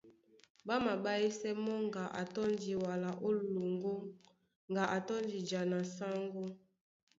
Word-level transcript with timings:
Ɓá 0.65 0.75
maɓáísɛ́ 0.85 1.51
mɔ́ 1.63 1.77
ŋga 1.85 2.03
a 2.19 2.21
tɔ́ndi 2.33 2.71
wala 2.83 3.09
ó 3.25 3.29
loŋgó 3.53 3.93
ŋga 4.69 4.83
a 4.95 4.97
tɔ́ndi 5.07 5.37
ja 5.49 5.61
na 5.71 5.79
sáŋgó. 5.95 6.45